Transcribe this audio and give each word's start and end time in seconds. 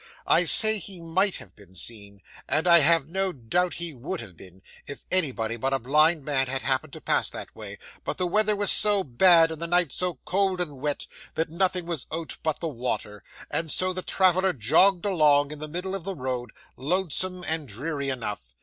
I 0.25 0.45
say 0.45 0.79
he 0.79 0.99
might 0.99 1.35
have 1.35 1.55
been 1.55 1.75
seen, 1.75 2.23
and 2.49 2.67
I 2.67 2.79
have 2.79 3.05
no 3.07 3.31
doubt 3.31 3.75
he 3.75 3.93
would 3.93 4.19
have 4.19 4.35
been, 4.35 4.63
if 4.87 5.05
anybody 5.11 5.57
but 5.57 5.75
a 5.75 5.77
blind 5.77 6.25
man 6.25 6.47
had 6.47 6.63
happened 6.63 6.91
to 6.93 7.01
pass 7.01 7.29
that 7.29 7.55
way; 7.55 7.77
but 8.03 8.17
the 8.17 8.25
weather 8.25 8.55
was 8.55 8.71
so 8.71 9.03
bad, 9.03 9.51
and 9.51 9.61
the 9.61 9.67
night 9.67 9.91
so 9.93 10.15
cold 10.25 10.59
and 10.59 10.77
wet, 10.79 11.05
that 11.35 11.51
nothing 11.51 11.85
was 11.85 12.07
out 12.11 12.39
but 12.41 12.61
the 12.61 12.67
water, 12.67 13.23
and 13.51 13.69
so 13.69 13.93
the 13.93 14.01
traveller 14.01 14.53
jogged 14.53 15.05
along 15.05 15.51
in 15.51 15.59
the 15.59 15.67
middle 15.67 15.93
of 15.93 16.03
the 16.03 16.15
road, 16.15 16.51
lonesome 16.75 17.43
and 17.47 17.67
dreary 17.67 18.09
enough. 18.09 18.53